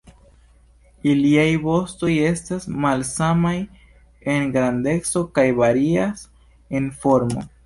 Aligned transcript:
Iliaj 1.09 1.43
vostoj 1.65 2.09
estas 2.29 2.65
malsamaj 2.87 3.53
en 4.37 4.49
grandeco 4.57 5.25
kaj 5.37 5.45
varias 5.63 6.27
en 6.83 6.91
formo. 7.05 7.47